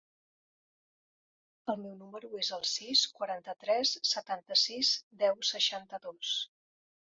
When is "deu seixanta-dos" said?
5.23-6.35